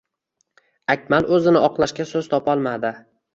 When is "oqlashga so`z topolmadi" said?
1.67-2.93